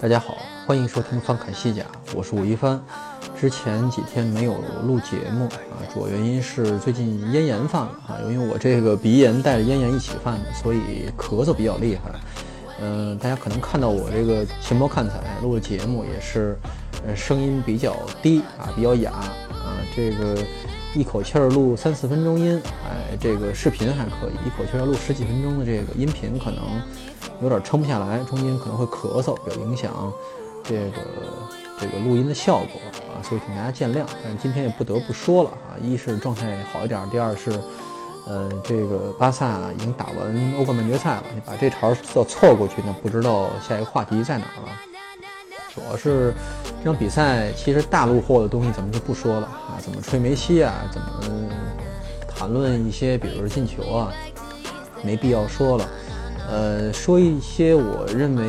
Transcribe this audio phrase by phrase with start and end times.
[0.00, 1.82] 大家好，欢迎收听《翻侃西甲》，
[2.16, 2.82] 我是吴一帆。
[3.38, 4.54] 之前几天没有
[4.86, 12.18] 录节目啊，主要原因是最近咽炎犯了啊，因为我这个鼻炎带着咽炎一起犯的，所以咳嗽比较厉害。
[12.80, 16.58] 嗯，大家可能看到我这个情报看彩录的节目也是，
[17.06, 20.34] 呃，声音比较低啊，比较哑啊，这个
[20.94, 22.58] 一口气儿录三四分钟音，
[22.88, 26.64] 哎，这个视频还可以，一口气儿录十几分钟的这个音频可能。
[27.42, 30.12] 有点撑不下来，中间可能会咳嗽，有影响
[30.62, 31.00] 这个
[31.80, 34.04] 这个录音的效果啊，所以请大家见谅。
[34.22, 37.50] 但今天也不得不说了啊，一是状态好一点，第二是，
[38.26, 44.72] 呃，这个巴萨已经打完欧冠半决赛了，你把这茬要错过去，那不知道下一个话题在哪儿了。
[45.74, 46.34] 主要是
[46.80, 51.08] 这场比赛，其实大陆货的东西咱们就不说了啊，怎么吹梅西啊，怎么
[52.28, 54.12] 谈论一些，比如说进球啊，
[55.02, 55.88] 没必要说了。
[56.50, 58.44] 呃，说一些我认为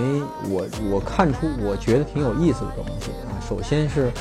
[0.50, 3.38] 我我看出我觉得挺有意思的东西啊。
[3.48, 4.12] 首先是，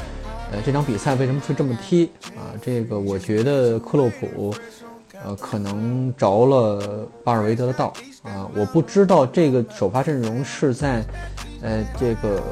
[0.52, 2.52] 呃，这场比赛为什么会这么踢啊？
[2.60, 4.54] 这个我觉得克洛普，
[5.24, 7.90] 呃，可能着了巴尔韦德的道
[8.22, 8.46] 啊。
[8.54, 11.02] 我不知道这个首发阵容是在，
[11.62, 12.42] 呃，这个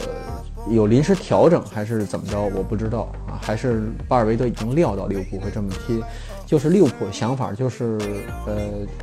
[0.70, 2.40] 有临时调整还是怎么着？
[2.56, 3.36] 我不知道啊。
[3.42, 6.02] 还是巴尔韦德已经料到利物浦会这么踢。
[6.48, 7.98] 就是利物浦的想法，就是
[8.46, 8.56] 呃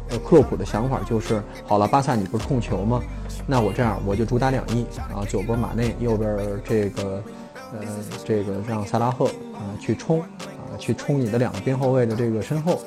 [0.10, 3.00] 呃，克洛普的想法就是，好了，巴萨你不是控球吗？
[3.46, 6.36] 那我这样我就主打两翼，然后左边马内，右边
[6.68, 7.24] 这个
[7.72, 7.86] 呃
[8.26, 12.82] 这个让萨拉赫啊去冲啊去冲你的两个边后卫的这个身后，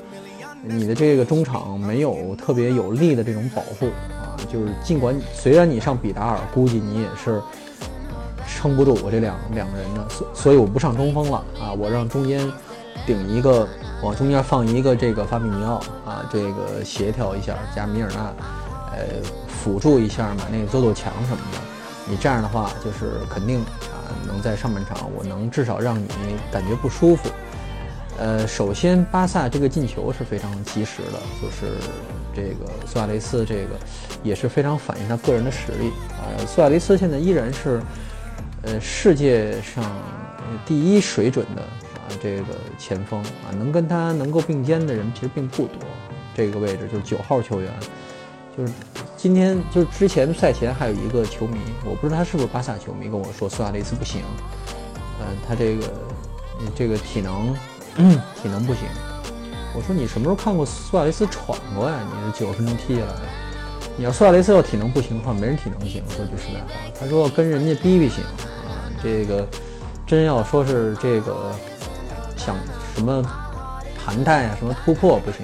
[0.64, 7.40] 你的这个中场没有特别有力的这种保护啊，就是尽管虽然你上比达尔，估计你也是
[8.48, 12.44] 撑不住我这两两个人的，所所以我不上中锋了啊，我让中间。
[13.06, 13.66] 顶一个，
[14.02, 18.32] 往中间放一个这个法比尼奥啊，这个协调一下加米尔纳，
[18.92, 18.98] 呃，
[19.48, 21.58] 辅助一下马内做做墙什么的。
[22.10, 26.06] 你这样的话，就是肯定啊，能在上半场我能至少让你
[26.50, 27.28] 感觉不舒服。
[28.18, 31.72] 呃，首先巴萨这个进球是非常及时的，就是
[32.34, 33.70] 这个苏亚雷斯这个
[34.22, 36.28] 也是非常反映他个人的实力啊。
[36.46, 37.80] 苏亚雷斯现在依然是
[38.62, 39.84] 呃世界上
[40.66, 41.62] 第一水准的。
[42.22, 45.78] 这个前锋啊，能跟他能够并肩的人其实并不多。
[46.34, 47.72] 这个位置就是九号球员，
[48.56, 48.72] 就是
[49.16, 54.22] 今天就是之前赛前还有一个球迷，我不知道他是不是巴萨球迷，跟我说苏亚雷斯不行，
[55.20, 55.92] 嗯，他这个
[56.76, 57.52] 这个体能
[58.40, 58.84] 体能不行。
[59.74, 61.98] 我说你什么时候看过苏亚雷斯闯过呀？
[62.04, 63.14] 你是九十分钟踢下来。
[63.96, 66.04] 你要苏亚雷斯要体能不行的话，没人体能行。
[66.08, 66.68] 说句实在话，
[67.00, 68.86] 他说跟人家逼逼行啊。
[69.02, 69.44] 这个
[70.06, 71.52] 真要说是这个。
[72.48, 72.56] 想
[72.96, 73.22] 什么
[73.94, 75.40] 盘带啊，什么突破不行。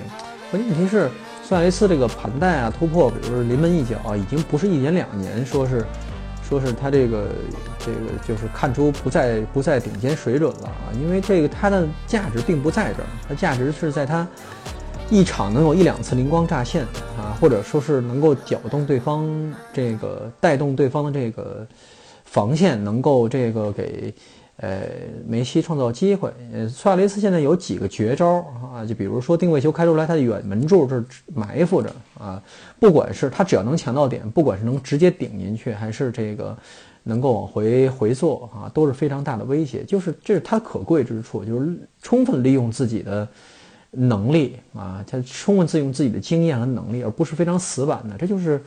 [0.51, 1.11] 关键问题是，
[1.43, 5.85] 苏亚雷斯这个盘带啊、突破，比如说临门一脚啊，已经不是一年两年，说是
[6.49, 7.29] 说是他这个
[7.79, 10.89] 这个就是看出不在不在顶尖水准了啊。
[10.95, 14.27] 因为这个他的价值并不在这儿，他价值是在他
[15.11, 16.85] 一场能有一两次灵光乍现
[17.19, 19.29] 啊，或者说是能够搅动对方
[19.75, 21.67] 这个带动对方的这个
[22.25, 24.15] 防线，能够这个给。
[24.57, 24.87] 呃，
[25.27, 26.33] 梅西创造机会。
[26.53, 28.37] 呃，苏亚雷斯现在有几个绝招
[28.73, 28.87] 啊？
[28.87, 31.03] 就比如说定位球开出来，他的远门柱这
[31.35, 32.41] 埋伏着啊。
[32.79, 36.57] 不管是他只要能抢到点，不管是能直接顶进去，还是这个
[37.03, 39.83] 能够往回回做啊，都是非常大的威胁。
[39.83, 43.27] 就是这是他可贵之处，就是充分利用自己的
[43.91, 48.17] 能力啊，他充分自用自己的经验和能力，而不是非常死板的。
[48.17, 48.63] 这就是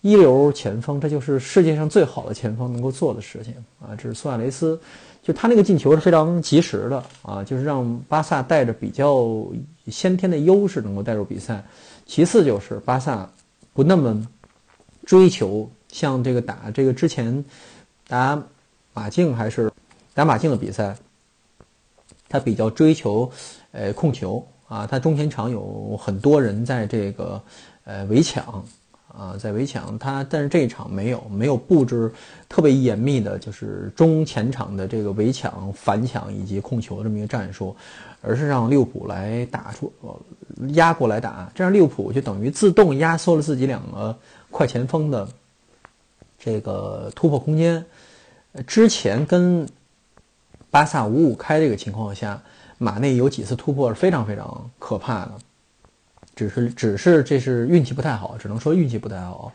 [0.00, 3.94] 一流前锋，这就是世界上最好的前锋能够做的事情啊。
[3.96, 4.76] 这是苏亚雷斯。
[5.22, 9.46] 就他那个进球是非常及时的啊，就是让巴萨带着比较
[9.86, 11.64] 先天的优势能够带入比赛。
[12.04, 13.30] 其次就是巴萨
[13.72, 14.26] 不那么
[15.06, 17.44] 追求像这个打这个之前
[18.08, 18.42] 打
[18.92, 19.70] 马竞还是
[20.12, 20.96] 打马竞的比赛，
[22.28, 23.30] 他比较追求
[23.70, 27.40] 呃控球啊，他中前场有很多人在这个
[27.84, 28.64] 呃围抢
[29.16, 32.10] 啊，在围墙他，但是这一场没有没有布置
[32.48, 37.76] 特别严密的，就是中前场的这个围墙、反抢以及控球这么一个战术，
[38.22, 39.92] 而是让利物浦来打出
[40.68, 44.16] 压过来打，这样利物浦就等于自动压缩了自己两个
[44.50, 45.28] 快前锋的
[46.38, 47.84] 这个突破空间。
[48.66, 49.68] 之前跟
[50.70, 52.42] 巴萨五五开这个情况下，
[52.78, 55.32] 马内有几次突破是非常非常可怕的。
[56.34, 59.52] 只是，只是这是运气不太好，只能说运气不太好，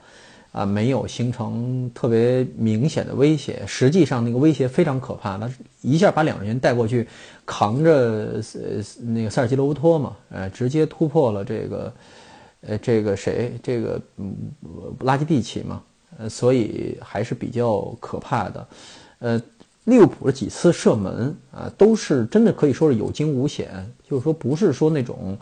[0.52, 3.64] 啊，没有形成特别明显的威胁。
[3.66, 5.50] 实际上，那个威胁非常可怕，他
[5.82, 7.08] 一下把两个人带过去，
[7.46, 11.94] 扛着呃那个塞尔吉罗乌托嘛，呃，直接突破了这个，
[12.62, 14.36] 呃，这个谁，这个嗯
[15.00, 15.82] 拉基蒂奇嘛，
[16.20, 18.68] 呃，所以还是比较可怕的。
[19.20, 19.42] 呃，
[19.86, 23.70] 利物浦的几次射门啊，都是真的可以说是有惊无险，
[24.08, 25.36] 就是说不是说那种。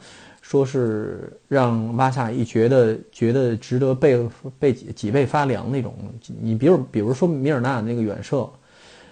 [0.47, 5.95] 说是让巴萨一觉得觉得值得背背脊脊背发凉那种，
[6.39, 8.47] 你比如比如说米尔纳那个远射，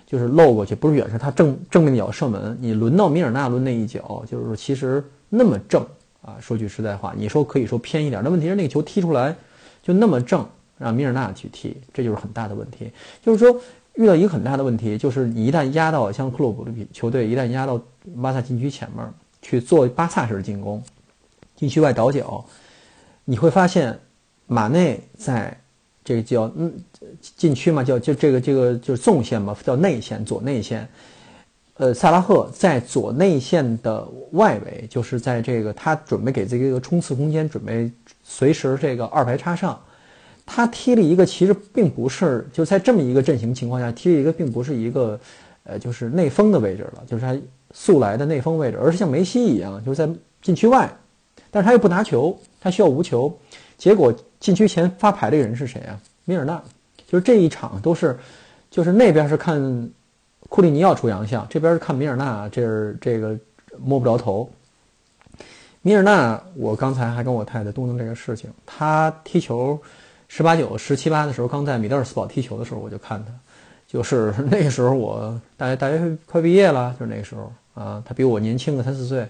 [0.05, 5.83] 就是漏过去，不是远射，他正正面脚射门，你轮到米尔纳抡那一脚，就是其实那么正
[6.21, 9.35] 啊，说句实在话，你说可以说偏一点，那问题是那个球踢出来
[9.81, 10.47] 就那么正，
[10.77, 12.91] 让米尔纳去踢，这就是很大的问题。
[13.23, 13.59] 就是说
[13.95, 17.81] 遇到一个很大的问题，就是你一旦压到像克洛普的球队，一旦压到
[18.21, 19.03] 巴萨禁区前面
[19.41, 20.79] 去做巴萨式的进攻。
[21.55, 22.43] 禁区外倒脚，
[23.25, 23.97] 你会发现，
[24.47, 25.57] 马内在
[26.03, 26.73] 这个叫嗯
[27.37, 30.87] 禁区嘛，叫就这个这个就是纵线嘛，叫内线左内线。
[31.77, 37.91] 呃，萨拉赫在左内线的外围，就是在这个他准备给自己一个冲刺空间，准备
[38.23, 39.81] 随时这个二排插上。
[40.45, 45.19] 他踢了一个其实并不是就在这么一个阵型情况下踢了一个并不是一个
[45.63, 47.35] 呃就是内锋的位置了，就是他
[47.73, 50.93] 素来的内锋位置，而是像梅西一样，就是在禁区外。
[51.51, 53.31] 但是他又不拿球，他需要无球，
[53.77, 55.99] 结果禁区前发牌的人是谁啊？
[56.25, 56.59] 米尔纳，
[57.05, 58.17] 就是这一场都是，
[58.71, 59.89] 就是那边是看
[60.49, 63.37] 库利尼奥出洋相，这边是看米尔纳，这是这个
[63.77, 64.49] 摸不着头。
[65.83, 69.79] 米尔纳，我刚才还跟我太太嘟囔这个事情，他踢球
[70.27, 73.31] 十八九、十七八的时候，刚在米德尔斯堡踢球的时候，我就看他，
[73.87, 79.27] 就是 那个时候我大学大学快毕业了，就是那个时候啊，他比我年轻个三四岁，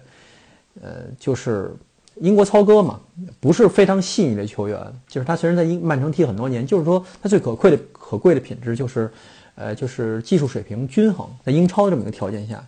[0.82, 1.76] 呃，就是。
[2.16, 3.00] 英国操哥嘛，
[3.40, 9.12] 不是非常细腻的球员，就是他虽然在英曼城踢很多年，就是说他最可贵的可贵的品质就是，
[9.56, 11.28] 呃，就是技术水平均衡。
[11.44, 12.64] 在英超这么一个条件下，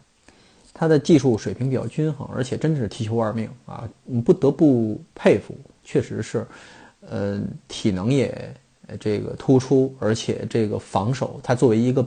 [0.74, 3.88] 他的技术水平比较均衡，而且真的是踢球玩命啊！
[4.04, 6.46] 你不得不佩服，确实是，
[7.08, 8.54] 呃，体能也
[9.00, 12.06] 这个突出，而且这个防守，他作为一个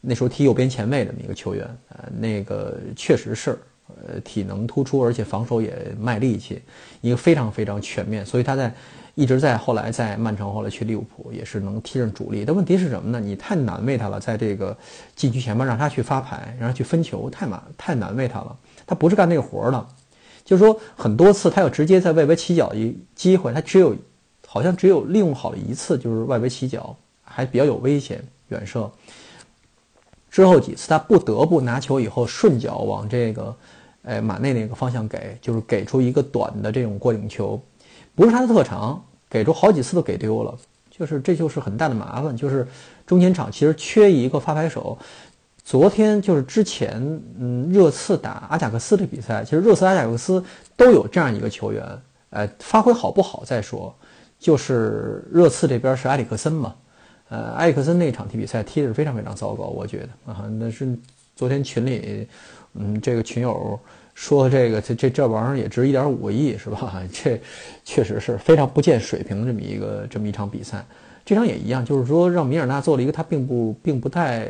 [0.00, 3.58] 那时候踢右边前卫的一个球员，呃，那个确实是。
[4.06, 6.62] 呃，体能突出，而且防守也卖力气，
[7.00, 8.24] 一个非常非常全面。
[8.24, 8.74] 所以他在
[9.14, 12.44] 一直在后来在曼城，后来去利物浦也是能踢上主力。
[12.44, 13.20] 但问题是什么呢？
[13.20, 14.76] 你太难为他了，在这个
[15.14, 18.56] 禁区前面让他去发牌，让他去分球，太难太难为他了。
[18.86, 19.86] 他不是干那个活的，
[20.44, 23.94] 就是说很多次他要直接在外围起脚一机会，他只有
[24.46, 28.90] 好像只有利用好了一次，就是外围起脚还比较有危险远射。
[30.28, 33.54] 之后几次他不得不拿球以后顺脚往这个。
[34.04, 37.58] 哎，马内那个方向给，就是给出一个短的这种过顶球，
[38.14, 40.54] 不是他的特长，给出好几次都给丢了，
[40.90, 42.68] 就是这就是很大的麻烦，就是
[43.06, 44.98] 中前场其实缺一个发牌手。
[45.64, 47.00] 昨天就是之前，
[47.38, 50.44] 嗯，热刺打阿贾克斯的比赛，其实热刺、阿贾克斯
[50.76, 51.82] 都有这样一个球员，
[52.28, 53.94] 呃，发挥好不好再说，
[54.38, 56.74] 就是热刺这边是埃里克森嘛，
[57.30, 60.94] 呃，埃里克森那场踢比赛踢的是非常非常糟糕，我觉得啊，那是
[61.34, 62.28] 昨天群里。
[62.76, 63.78] 嗯，这个群友
[64.14, 67.02] 说这个这这这玩意儿也值一点五个亿是吧？
[67.12, 67.40] 这
[67.84, 70.84] 确实是非常不见水平的这么一个这么一场比赛。
[71.24, 74.48] 这场也一样，就是说让米尔纳做了一个他并不并不太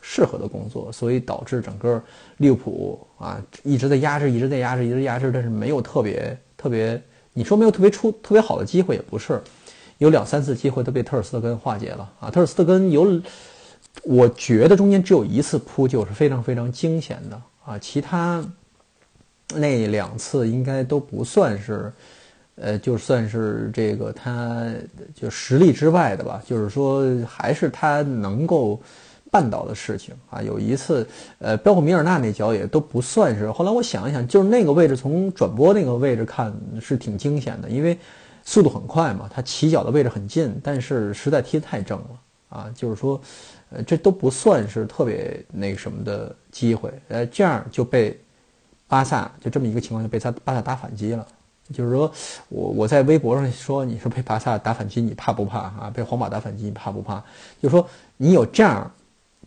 [0.00, 2.02] 适合的工作，所以导致整个
[2.38, 7.00] 利物浦啊一直在压制，一直在压制，一直压制，但是没有特别特别，
[7.34, 9.38] 你说没有特别出特别好的机会也不是，
[9.98, 12.30] 有两三次机会都被特尔斯特根化解了啊。
[12.30, 13.20] 特尔斯特根有，
[14.04, 17.40] 我觉得中间只有一次扑救是非常非常惊险的。
[17.66, 18.42] 啊，其他
[19.54, 21.92] 那两次应该都不算是，
[22.56, 24.66] 呃，就算是这个他
[25.14, 26.42] 就实力之外的吧。
[26.46, 28.80] 就是说，还是他能够
[29.30, 30.42] 办到的事情啊。
[30.42, 31.06] 有一次，
[31.38, 33.50] 呃，包括米尔纳那脚也都不算是。
[33.52, 37.96] 后来我想一想，就是那个位置从转播那个位置看是挺惊险的，因为
[38.44, 42.06] 速度很快嘛，他起脚的位置很近，但是实在踢得太正了
[42.48, 42.70] 啊。
[42.74, 43.20] 就是说。
[43.68, 48.16] 呃，这都不算是特别那什么的机会，呃，这样就被
[48.88, 51.26] 巴萨就这么一个情况就被他巴萨打反击了，
[51.72, 52.12] 就是说
[52.48, 55.92] 我我在微博上说你是被巴萨打反击，你怕不怕啊？
[55.92, 57.18] 被皇马打反击，你怕不怕？
[57.60, 58.88] 就是说你有这样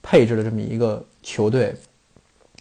[0.02, 1.74] 配置的这么一个球队，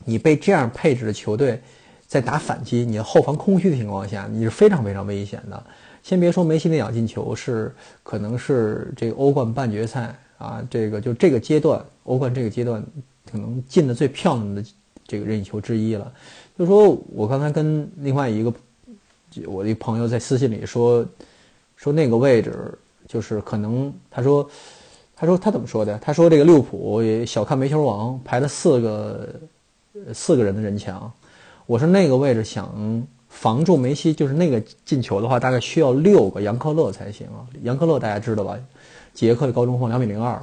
[0.04, 1.60] 你被这样配置的球队
[2.06, 5.62] 在打反击，你的后防空虚的情况下，你是非常非常危险的。
[6.02, 12.82] 先别说梅西那脚进球是可能是这个欧冠半决赛啊，这个就这个阶段欧冠这个阶段
[13.30, 14.64] 可能进的最漂亮的
[15.06, 16.10] 这个任意球之一了。
[16.58, 18.52] 就说我刚才跟另外一个
[19.46, 21.06] 我的一朋友在私信里说，
[21.76, 24.50] 说那个位置就是可能他说
[25.14, 25.98] 他说他怎么说的？
[25.98, 29.28] 他说这个利物浦也小看梅球王排了四个
[30.12, 31.10] 四个人的人墙，
[31.66, 33.06] 我说那个位置想。
[33.30, 37.46] 防住梅西就是那个进球的话，大概需要六个杨克勒才行啊。
[37.62, 38.58] 杨克勒大家知道吧？
[39.12, 40.42] 捷克的高中锋，两米零二，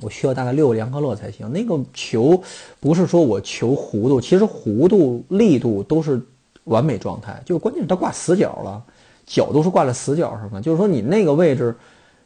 [0.00, 1.50] 我需要大概六个杨克勒才行。
[1.52, 2.42] 那个球
[2.80, 6.20] 不是说我球弧度，其实弧度、力度都是
[6.64, 8.82] 完美状态，就关键是他挂死角了，
[9.26, 10.60] 脚都是挂在死角上的。
[10.60, 11.74] 就是说你那个位置，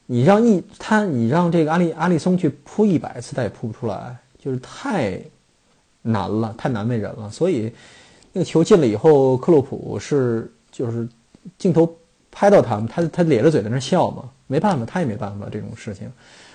[0.07, 5.21] 你让一他，你让这个阿里阿里松去扑一百次，他也扑不出来，就是太
[6.03, 7.73] 难了，太难为人了，所以。
[8.33, 11.09] 那个球进了以后，克洛普是就是
[11.59, 11.93] 镜头
[12.31, 16.09] 拍到他们，他他咧着嘴在那笑嘛，没办法，他也没办法这种事情。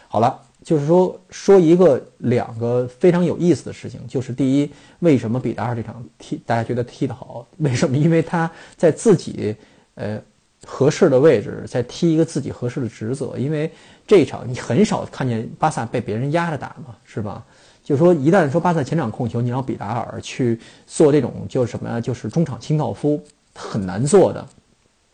[0.08, 7.48] 好了，就是说说一个两个非常有意思的事情，就是第一，为什么比达尔这场踢大家觉得踢得好？
[7.58, 7.98] 为什么？
[7.98, 9.56] 因为他在自己
[9.96, 10.20] 呃
[10.66, 13.36] 合适的位置，在踢一个自己合适的职责。
[13.38, 13.72] 因为
[14.08, 17.46] 这一场你很少看见巴萨被别人压着打嘛，是吧？
[17.84, 22.02] 就是说，一旦说巴萨前场控球，你让比达尔去做这种，就是什么呀？
[22.02, 24.44] 就是中场清道夫，很难做的。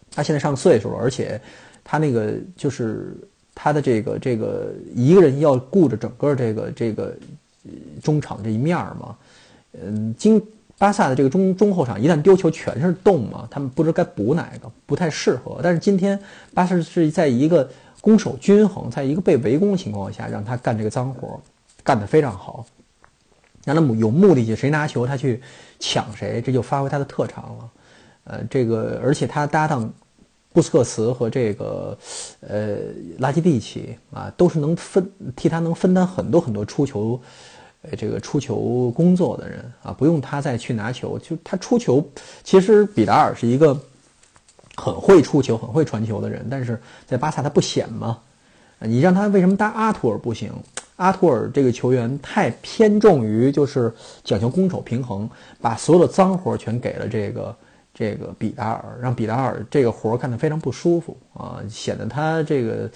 [0.09, 1.39] 他现在上岁数了，而且
[1.83, 3.13] 他那个就是
[3.53, 7.15] 他的这个这个一个人要顾着整个这个这个
[8.01, 9.15] 中场这一面儿嘛。
[9.81, 10.41] 嗯，经
[10.77, 15.59] 巴萨的这个中中后场一旦丢球全是洞嘛，他们不知该补哪个，不太适合。
[15.63, 16.19] 但是今天
[16.53, 17.69] 巴萨是在一个
[18.01, 21.39] 攻守均衡，在一个被围攻的情况下，让他干这个脏活。
[21.83, 22.63] 干得非常好，
[23.65, 25.41] 让他有目的性，谁拿球他去
[25.79, 27.69] 抢谁，这就发挥他的特长了。
[28.25, 29.91] 呃，这个而且他搭档
[30.53, 31.97] 布斯克茨和这个
[32.41, 32.77] 呃
[33.19, 37.19] 拉基蒂奇啊，都是能分替他能分担很多很多出球，
[37.83, 42.05] 呃这个出球工作的人啊，不用他再去拿球，就他出球。
[42.43, 43.79] 其实比达尔是一个
[44.75, 48.19] 很会出球、很会传球的人，但是在巴萨他不显嘛。
[48.83, 50.51] 你让他为什么搭阿图尔不行？
[50.95, 53.93] 阿图尔这个球员太偏重于就是
[54.23, 55.29] 讲究攻守平衡，
[55.61, 57.55] 把所有的脏活全给了这个
[57.93, 62.89] 这个比达尔，让比达尔这个活干得非常不舒服啊，显得他这个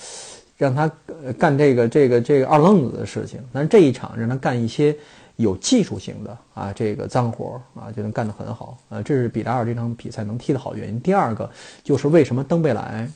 [0.58, 0.92] 让他
[1.38, 3.40] 干这个这个这个二愣子的事情。
[3.54, 4.96] 但是这一场让他干一些
[5.36, 11.00] 有技术性的啊这个脏活啊，就能干得很好啊，这是比达尔这场比赛能踢得好原因。
[11.00, 11.50] 第二个
[11.84, 13.10] 就是为什么登贝莱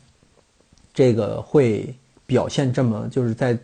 [0.94, 1.96] 这个会
[2.26, 3.58] 表现这么就是在。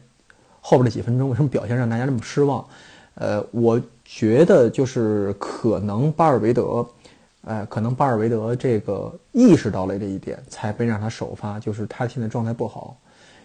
[0.67, 2.67] 后边的几分钟为什么表现让大家这么失望？
[3.13, 6.83] 呃，我觉得就是可能巴尔韦德，
[7.45, 12.97] 哎，可能巴尔维德这个意识到了这一点，才被让他首发，就是他现在状态不好，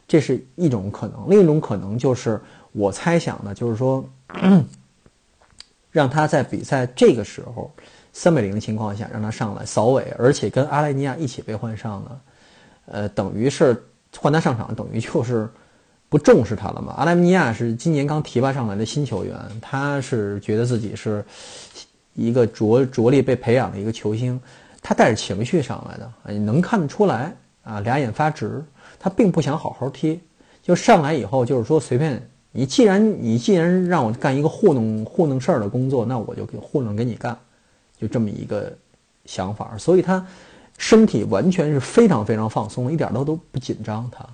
[0.08, 1.28] 这是一种可能。
[1.28, 2.40] 另一种可能就是
[2.72, 4.04] 我猜想的，就是说，
[5.90, 7.70] 让他在比赛这个时候
[8.12, 12.20] 三比零的情况下让他上来扫尾，而且跟阿莱尼亚一起被换上了，
[12.86, 13.80] 呃，等于是
[14.18, 15.48] 换他上场，等于就是。
[16.08, 16.92] 不重视他了吗？
[16.96, 21.24] 阿莱尼亚是今年刚提拔上来的新球员，他是觉得自己是
[22.14, 24.40] 一个着着力被培养的一个球星，
[24.82, 28.64] 他带着情绪上来的，你能看得出来啊，俩眼发直，
[28.98, 30.20] 他并不想好好踢，
[30.62, 32.20] 就上来以后就是说随便
[32.52, 37.36] 你，既然你既然让我干一个糊弄糊弄事儿的工作，那我就给糊弄给你干，
[37.98, 38.72] 就这么一个
[39.24, 40.26] 想法，所以他
[40.78, 44.26] 身体完全是非常非常放松，一点都都不紧张，他。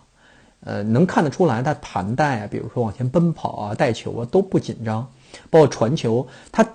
[0.60, 5.06] 呃，能看得出来，他盘带啊，比如说往前奔跑啊、带球啊都不紧张，
[5.48, 6.66] 包括传球，他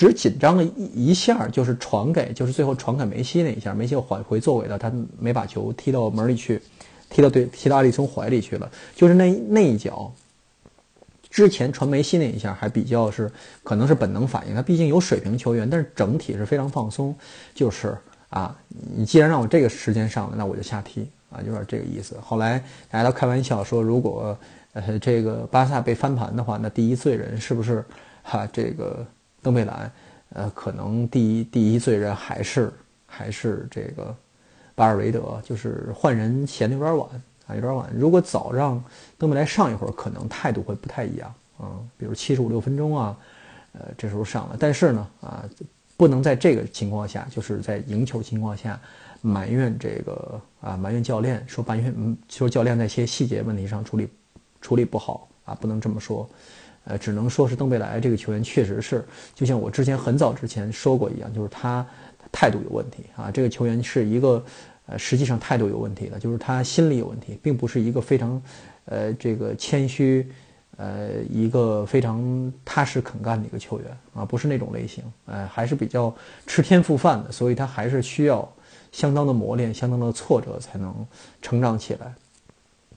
[0.00, 6.58] 只紧张了一一下，就是传给，就是最后传给梅西那一下，梅西又返回座位了，他没把球踢到门里去，
[7.10, 10.10] 踢到对，踢到阿里松怀里去了，就是那那一脚，
[11.28, 13.30] 之前传梅西那一下还比较是
[13.62, 17.14] 可能是本能反应，他毕竟有水平球员，但是整体是非常放松，
[17.54, 17.94] 就是
[18.30, 18.56] 啊，
[18.96, 21.06] 你既然让我这个时间上了，那我就下踢。
[21.30, 22.16] 啊，有点这个意思。
[22.20, 22.58] 后来
[22.90, 24.36] 大家都开玩笑说，如果
[24.72, 27.84] 呃这个巴萨被翻盘的话，那第一罪人是不是
[28.24, 29.06] 哈 这个
[29.42, 29.90] 登贝莱？
[30.34, 32.72] 呃，可能第一第一罪人还是
[33.06, 34.14] 还是这个
[34.74, 37.08] 巴尔韦德，就是换人嫌的有点晚
[37.46, 37.90] 啊，有点晚。
[37.94, 38.82] 如果早让
[39.18, 41.80] 登贝莱上一会儿，可能态度会不太一样啊。
[41.96, 43.16] 比如七十五六分钟啊，
[43.72, 45.44] 呃这时候上了，但是呢啊，
[45.96, 48.80] 不能在这个情况下，就是在赢球情况下。
[49.22, 54.08] 埋怨这个啊，埋怨教练，说埋怨嗯，说教练在一些细节问题上处理
[54.62, 56.26] 处理不好啊，不能这么说，
[56.90, 59.04] 呃，只能说是登贝莱这个球员确实是，
[59.34, 61.86] 就像我之前很早之前说过一样，就是他
[62.32, 64.44] 态度有问题啊，这个球员是一个
[64.86, 68.42] 呃，实际上态度有问题的，就是他心理有问题，并不是一个非常
[68.86, 70.26] 呃这个谦虚。
[70.76, 76.14] 呃，一个非常踏实肯干的一个球员啊，不是那种类型，呃，还是比较
[76.46, 78.50] 吃天赋饭的，所以他还是需要
[78.90, 81.06] 相当的磨练、相当的挫折才能
[81.42, 82.14] 成长起来。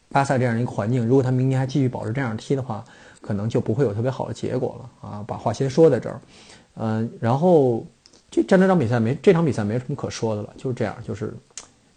[0.08, 2.86] 巴萨这样一个环境，如果他明年还继续保持这样踢的话，
[3.24, 5.24] 可能就不会有特别好的结果了啊。
[5.26, 6.22] 把话先说在这儿，
[6.76, 7.84] 嗯，然后
[8.30, 11.34] 这战这场比赛没这场比赛没什么可说的了，就是这样，就是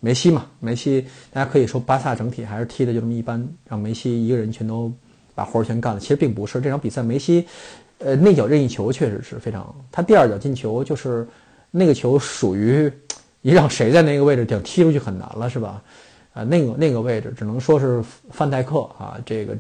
[0.00, 4.90] 梅西嘛，梅西大家可以说巴萨整体还是踢的就这么一般，让梅西一个人全都。
[5.36, 7.46] 把活儿全干了，其实并不是这场比赛，梅西，
[7.98, 11.28] 呃，内脚任意球确实是非常，他第二脚进球就是
[11.70, 12.90] 那个球属于
[13.42, 15.82] 你让谁在那个位置想踢出去很难了，是吧？
[16.32, 19.54] 啊，那个那个位置只能说是范戴克啊，这个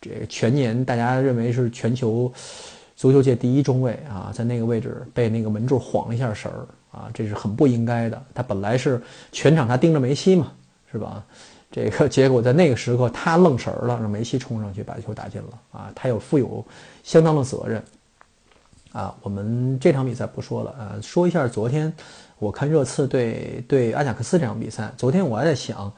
[0.00, 2.32] 这个全年大家认为是全球
[2.96, 8.22] 足球界第一中卫啊，在那个位置被那个门柱晃了一下神儿啊，这是很不应该的。
[8.34, 9.00] 他本来是
[9.32, 10.52] 全场他盯着梅西嘛，
[10.90, 11.24] 是吧？
[11.70, 15.92] 这个结果在那个时刻，他愣神儿了，让梅西冲上去把球打进了啊！
[15.94, 16.64] 他有负有
[17.04, 17.82] 相当的责任
[18.92, 19.14] 啊！
[19.20, 21.92] 我们这场比赛不说了啊，说一下昨天
[22.38, 24.90] 我看热刺对对阿贾克斯这场比赛。
[24.96, 25.92] 昨天我还在想，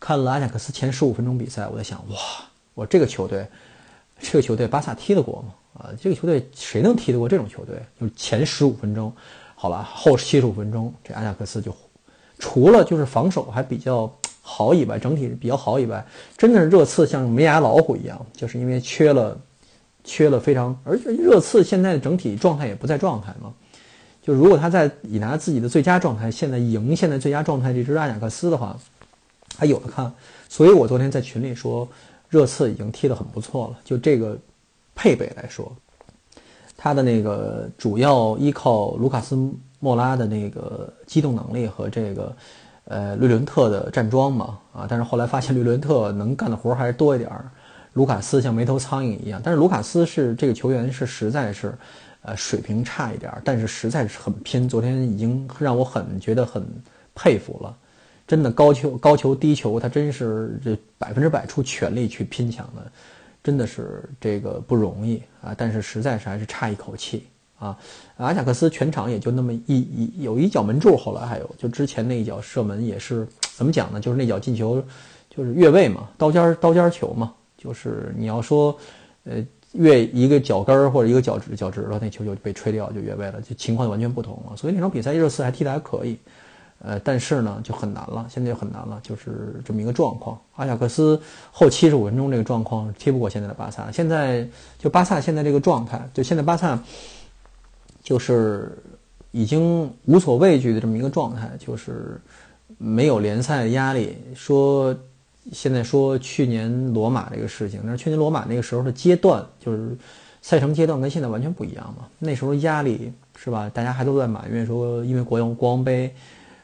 [0.00, 2.16] 看了阿贾克斯前十五分钟比赛，我在想，哇，
[2.74, 3.46] 我这个球队，
[4.20, 5.54] 这个球队巴萨踢得过吗？
[5.74, 7.76] 啊，这个球队谁能踢得过这种球队？
[8.00, 9.12] 就是前十五分钟，
[9.54, 11.74] 好了，后七十五分钟，这阿贾克斯就
[12.38, 14.12] 除了就是防守还比较。
[14.44, 16.04] 好以外，整体比较好以外，
[16.36, 19.40] 真的是热刺像没牙老虎一样，就是因为缺了，
[20.02, 23.54] 缺了非常，而且热刺现在整体状态也不在状态嘛。
[24.20, 28.76] 就如果他在以拿自己的最佳状态，现在赢现在最佳状态这支阿贾克斯的话，
[29.56, 30.12] 还有的看。
[30.48, 31.88] 所以我昨天在群里说，
[32.32, 33.78] 热刺已经踢得很不错了。
[33.84, 34.36] 就这个
[34.94, 35.70] 配备来说，
[36.76, 39.36] 他的那个主要依靠卢卡斯
[39.78, 42.34] 莫拉的那个机动能力和这个。
[42.86, 47.48] 呃，绿伦特的站桩嘛，啊，但是后来发现 绿伦特能干的活还是多一点儿，
[47.92, 49.40] 卢卡斯像没头苍蝇一样。
[49.42, 51.72] 但是卢卡斯是这个球员是实在是，
[52.22, 54.68] 呃，水平差一点儿，但是实在是很拼。
[54.68, 56.66] 昨天已经让我很觉得很
[57.14, 57.74] 佩服了，
[58.32, 62.90] 真的高球高球低球，他真是这百分之百出全力去拼抢的，
[63.44, 65.54] 真的是这个不容易啊。
[65.54, 67.26] 但是实在是还是差一口气。
[67.58, 67.78] 啊，
[68.16, 74.00] 阿贾克斯全场也就那么一一有一脚门柱，后来还有就之前那一脚射门也是怎么讲呢？
[74.00, 74.82] 就是那脚进球，
[75.28, 78.74] 就是越位嘛，刀尖刀尖球嘛，就是你要说，
[79.24, 84.56] 呃，越一个脚跟儿或者一个脚趾脚趾头，那球就被吹掉就越位了，就情况完全不同了。
[84.56, 86.16] 所以那场比赛热刺还踢得还可以，
[86.82, 90.38] 呃，但是呢就很难了，现在就很难了，就是这么一个状况。
[90.56, 94.46] 阿贾克斯后七十五分钟这个状况踢不过现在的巴萨，现在
[94.78, 96.78] 就巴萨现在这个状态，就现在巴萨。
[98.04, 98.76] 就是
[99.30, 102.20] 已经无所畏惧的这么一个状态，就是
[102.78, 104.18] 没有联赛的压力。
[104.34, 104.92] 说
[105.52, 109.96] 现在说去年罗马这个事情，但是去年罗马那个时候的阶段，就是
[110.42, 112.08] 赛程阶段跟现在完全不一样嘛。
[112.18, 113.70] 那时候压力是吧？
[113.72, 116.12] 大家还都在埋怨说，因为国王国王杯，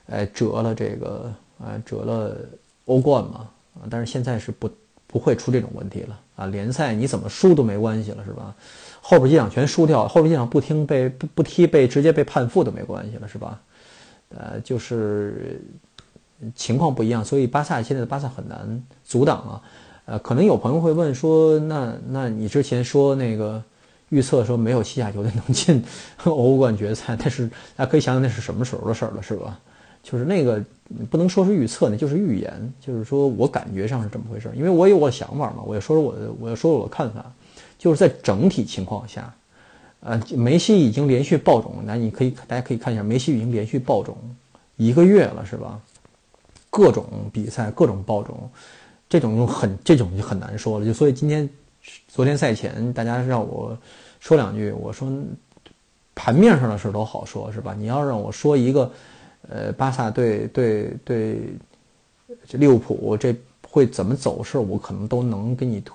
[0.09, 2.37] 哎，折了这个呃，折了
[2.87, 3.49] 欧冠嘛。
[3.89, 4.69] 但是现在是不
[5.07, 6.47] 不会出这种问题了啊！
[6.47, 8.53] 联赛你怎么输都没关系了，是吧？
[9.01, 13.61] 后边几场全输掉，后边几场不听被不不踢被直接被判负都没关系了，是吧？
[14.31, 15.63] 呃，就是
[16.57, 19.63] 情况不一样，所以巴萨现在的巴萨很难阻挡啊。
[20.07, 23.63] 呃，可能有朋友会问说，那那你之前说那个
[24.09, 25.83] 预测说没有西甲球队能进
[26.25, 29.59] 欧冠决赛，但是大家可以想想那是什么时候的事儿了，是吧？
[30.09, 30.65] 就是那个
[31.11, 37.25] 不能说是预测，那就是预言，就是说我感觉上是这么回事，因为我有我的想法嘛，我要说说我的，我要说说我的看法。
[37.79, 39.33] 就是在整体情况下，
[40.01, 44.17] 呃，梅西已经连续爆种，那你可以大家可以看一下，梅西已经连续爆种
[44.77, 45.81] 一个月了，是吧？
[46.71, 48.51] 各种比赛，各种爆种，
[49.09, 50.85] 这种很这种就很难说了。
[50.85, 51.49] 就所以今天
[52.09, 53.79] 昨天赛前，大家让我
[54.19, 55.09] 说两句，我说
[56.17, 57.77] 盘面上的事都好说，是吧？
[57.79, 58.91] 你要让我说一个，
[59.49, 61.41] 呃，巴萨对对对，
[62.47, 63.35] 这利物浦这
[63.67, 65.81] 会怎么走势，我可能都能给你。
[65.81, 65.93] 推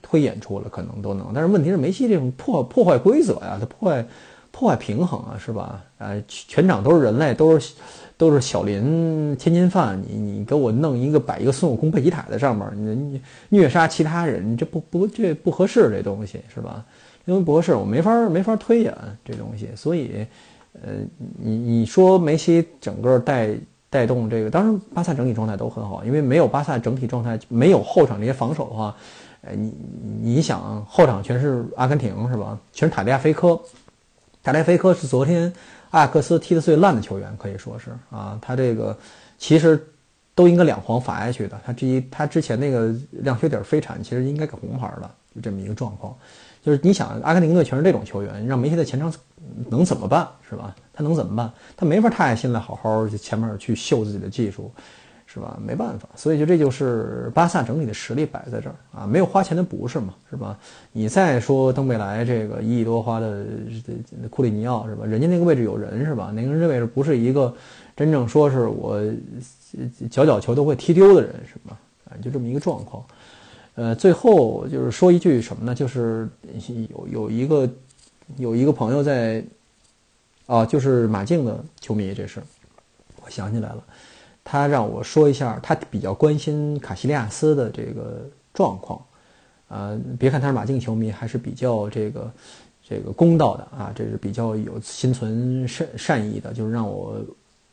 [0.00, 4.06] 推演出了可能都能，但是问题是梅西这种破破坏规则呀，他破坏
[4.50, 5.84] 破坏平衡啊，是吧？
[5.98, 7.74] 呃，全场都是人类，都是
[8.16, 12.66] 都是小林天津犯，你你给我弄一个摆一个孙悟空贝吉塔在上面，
[13.12, 16.82] 你虐杀其他人，这不不这不合适，这东西是吧？
[17.26, 20.26] 因为不合适，我没法没法推演这东西，所以，
[20.82, 20.92] 呃，
[21.38, 23.50] 你你说梅西整个带
[23.88, 24.50] 带动这个。
[24.50, 28.96] 当然，巴萨整体状态都很好，因为没有巴萨整体状态，没有后场这些防守的话，
[29.42, 29.72] 呃，你
[30.20, 32.58] 你想后场全是阿根廷是吧？
[32.72, 33.58] 全是塔利亚菲科，
[34.42, 35.52] 塔利亚菲科是昨天
[35.90, 38.96] 阿克斯踢得最烂的球员，可以说是啊，他这个
[39.38, 39.80] 其实
[40.34, 41.60] 都应该两黄罚下去的。
[41.64, 46.16] 他之一他之前那个亮靴底飞铲，其实应该给红牌了，就这么一个状况。
[46.64, 49.12] 就是你想，阿根廷队全是这种球员，让梅西在前场
[49.68, 50.74] 能怎么办，是吧？
[50.94, 51.52] 他能怎么办？
[51.76, 54.72] 他没法太爱现在好好前面去秀自己的技术，
[55.26, 55.58] 是吧？
[55.60, 60.56] 没办法，所以就这就是巴萨整体的实力摆在这儿啊，没有花钱的不是嘛，是吧？
[60.90, 63.44] 你再说登贝莱这个一亿多花的
[64.30, 65.04] 库里尼奥是吧？
[65.04, 66.32] 人家那个位置有人是吧？
[66.34, 67.54] 那个人位置不是一个
[67.94, 68.98] 真正说是我
[70.08, 71.78] 脚脚球都会踢丢的人是吧？
[72.06, 73.04] 啊，就这么一个状况。
[73.76, 75.74] 呃，最后就是说一句什么呢？
[75.74, 76.28] 就是
[76.90, 77.68] 有有一个
[78.36, 79.44] 有一个朋友在，
[80.46, 82.40] 啊，就是马竞的球迷，这是
[83.24, 83.82] 我想起来了，
[84.44, 89.04] 他让我说一下，他比较关心卡西利亚斯的这个状况，
[89.66, 92.30] 啊，别看他是马竞球迷，还是比较这个
[92.88, 97.20] 这个公道的啊，这是比较有心存善善意的，就是让我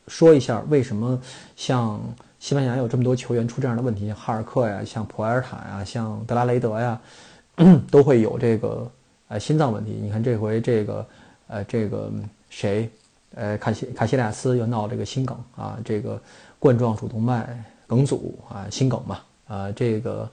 [0.08, 1.16] 说一下为什么
[1.54, 2.00] 像。
[2.42, 7.00] 西班牙有这么多球员出这样的问题，哈尔克呀，像普埃尔塔呀，像德拉雷德呀，
[7.88, 8.90] 都会有这个
[9.28, 9.96] 呃心脏问题。
[10.02, 11.06] 你看这回这个
[11.46, 12.10] 呃这个
[12.50, 12.90] 谁
[13.36, 16.20] 呃卡西卡西利亚斯又闹这个心梗啊，这个
[16.58, 20.28] 冠状主动脉梗阻啊，心梗嘛啊，这个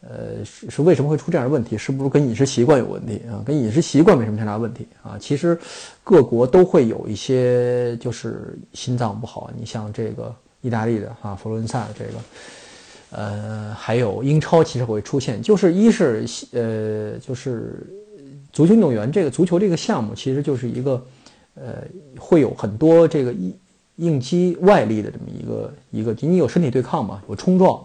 [0.00, 1.76] 呃是是为什么会出这样的问题？
[1.76, 3.44] 是不是跟饮食习惯有问题啊？
[3.44, 5.18] 跟饮食习惯没什么太大问题啊。
[5.20, 5.60] 其实
[6.02, 10.34] 各国都会有一些就是心脏不好，你像这个。
[10.62, 12.10] 意大利的啊，佛罗伦萨的这个，
[13.10, 17.86] 呃，还有英超其实会出现，就是一是呃，就是
[18.52, 21.02] 足球运动员这个足球这个项目，其实就是一个
[21.54, 21.82] 呃，
[22.18, 23.54] 会有很多这个应
[23.96, 27.82] 应激外力的这么一个一个，你有身体对抗嘛，有冲撞，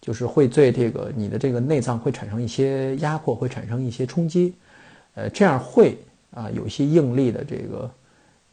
[0.00, 4.54] 就是会对这个你的这个内脏会产生一些压迫，会产生一些冲击，
[5.14, 5.98] 呃，这样会
[6.30, 7.90] 啊有一些应力的这个。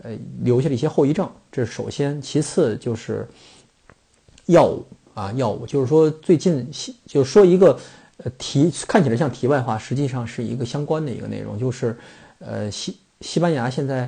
[0.05, 2.21] 呃，留下了一些后遗症，这是首先。
[2.21, 3.27] 其次就是
[4.45, 6.69] 药物啊，药物就是说最近
[7.07, 7.75] 就说一个
[8.17, 11.97] 呃题看起来像题外话，实际上是一个相关的一个内容，就是
[12.37, 14.07] 呃西西班牙现在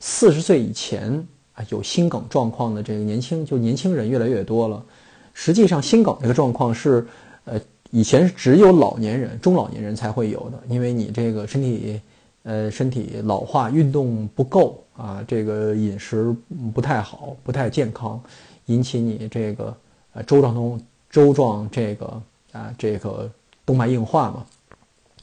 [0.00, 4.84] 四十岁以前啊有心梗状况的这个年轻就年轻人越来越多了。
[5.32, 7.06] 实际上心梗这个状况是
[7.46, 7.58] 呃
[7.90, 11.98] 以前只有老年人、中老年人才会有的，因为你这个身体。
[12.44, 16.34] 呃，身体老化，运动不够啊，这个饮食
[16.74, 18.20] 不太好，不太健康，
[18.66, 19.74] 引起你这个
[20.12, 23.30] 呃周状中周状这个啊这个
[23.64, 24.44] 动脉硬化嘛，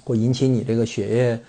[0.03, 1.39] 会引起你这个血液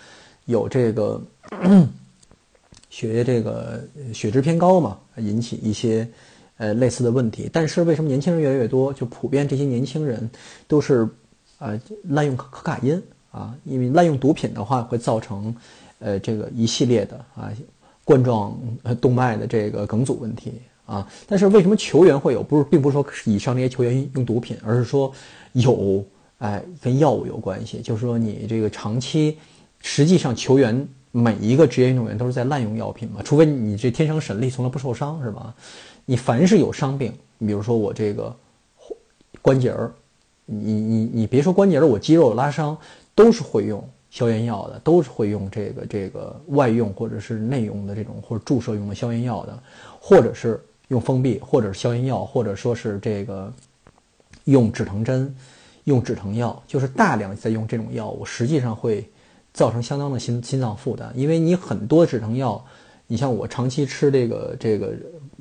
[0.47, 1.23] 有这个
[2.91, 3.81] 血液这个
[4.13, 6.07] 血脂偏高嘛，引起一些
[6.57, 7.49] 呃类似的问题。
[7.53, 8.93] 但是为什么年轻人越来越多？
[8.93, 10.29] 就普遍这些年轻人
[10.67, 11.09] 都是
[11.59, 13.01] 啊滥用可可卡因。
[13.33, 15.55] 啊，因为滥用毒品的话，会造成，
[15.99, 17.53] 呃，这个一系列的啊
[18.07, 18.57] 冠状
[19.03, 20.53] 动脉的这个梗阻问题
[20.87, 21.07] 啊。
[21.27, 22.43] 但是为什么球员会有？
[22.43, 25.13] 不是，并不是说以上那些球员用毒品，而是说
[25.53, 26.05] 有，
[26.39, 27.83] 哎，跟药物有关系。
[27.83, 29.37] 就是说你这个长期，
[29.81, 35.53] 实际上球员每一个职业运动员都是在滥用药品嘛，除非你这天生神力，从来不受伤，是吧？
[36.05, 38.35] 你凡是有伤病，比如说我这个
[39.43, 39.93] 关节儿，
[40.47, 42.79] 你你你别说关节儿，我肌肉拉伤。
[43.17, 43.83] 都是会用
[44.17, 49.63] 消炎药的，都是会用这个这个外用或者是内用的这种或者注射用的消炎药的，
[50.01, 53.53] 或者是用封闭，或者是消炎药，或者说是这个
[54.45, 55.35] 用止疼针、
[55.85, 59.07] 用止疼药，就是大量在用这种药物，实际上会
[59.53, 62.65] 造成相当的心心脏负担，因为你很多止疼药，
[63.07, 64.95] 你像我长期吃这个这个，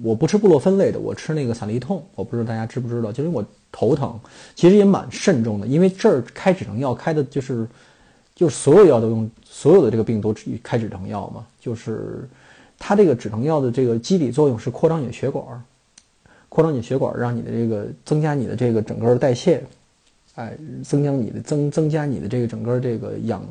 [0.03, 3.41] 我不吃布洛芬类的，我吃那个散利痛，我不知道大家知不知道，就是我。
[3.77, 4.17] 头疼，
[4.55, 7.67] 其实也蛮慎重的，因为这儿开止疼药开的就是，
[8.35, 12.27] 就是所有药都用所有的这个病都开止疼药嘛，就是
[12.77, 15.43] 它这个止疼药的这个机理作用是扩张你的血管，
[16.49, 19.63] 扩张你的血管，让你的这个增加你的这个整个代谢，
[20.35, 23.43] 哎，增加你的增增加你的这个整个这个氧，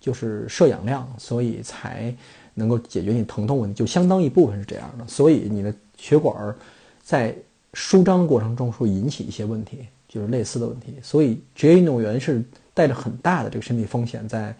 [0.00, 2.14] 就是摄氧量，所以才
[2.54, 6.54] 能够解决你疼痛问题，就相当一部分是这样的，所以你的血管
[7.02, 7.34] 在。
[7.72, 12.42] 舒张过程中会引起一些问题，就是类似的问题，所以职业运动员是
[12.80, 14.54] 带着很大的这个身体风险在，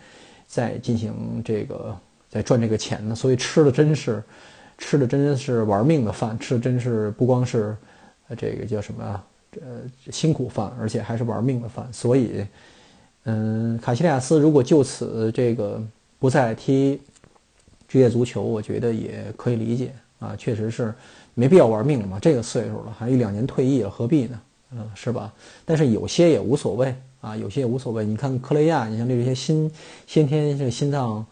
[0.47, 1.97] 在进行这个
[2.29, 4.23] 在赚这个钱呢，所以吃的真是，
[4.77, 7.75] 吃的真是玩命的饭，吃的真是不光是，
[8.37, 9.23] 这个叫什么
[9.63, 9.81] 呃，
[10.13, 12.45] 辛苦饭，而且还是玩命的饭，所以，
[13.25, 15.83] 嗯，卡西利亚斯如果就此这个
[16.19, 17.01] 不再踢
[17.89, 20.93] 职业足球，我觉得也可以理解啊，确实是
[21.33, 24.39] 没必要玩命了嘛，这个岁数了，还有一两年退役了，何必呢？
[24.73, 25.33] 嗯，是吧？
[25.65, 28.05] 但是有些也无所谓啊，有些也无所谓。
[28.05, 29.71] 你看克雷亚，你像这些心
[30.07, 31.25] 先天这心脏，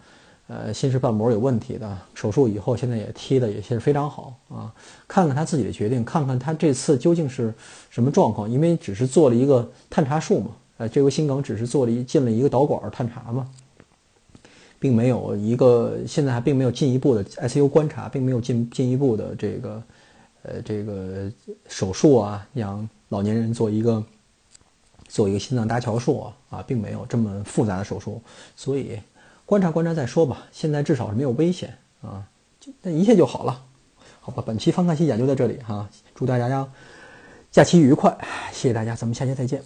[0.46, 4.72] 呃，心室瓣膜有问题的，手术以后现在也踢的也是非常好啊。
[5.07, 7.53] 看看他自己的决定，看看他这次究竟是
[7.90, 13.48] 什么状况，因为只是做了一个探查术嘛，呃，这回心梗只是做了一进了一个导管探查嘛，
[14.79, 19.83] 并没有一个现在还并没有进一步的 ICU 观察，并没有进进一步的这个
[20.42, 21.33] 呃这个
[21.68, 22.88] 手术啊，让。
[23.11, 24.05] 老年人做一个
[25.09, 28.23] 做一个心脏搭桥术啊，并没有这么复杂的手术，
[28.55, 29.01] 所以
[29.44, 30.47] 观察观察再说吧。
[30.53, 32.23] 现在至少是没有危险啊，
[32.61, 33.64] 就那一切就好了。
[34.21, 36.68] 好吧，本期方看西讲就在这里哈，祝大家
[37.51, 38.14] 假期愉快，
[38.53, 39.62] 谢谢大家，咱们下期再见。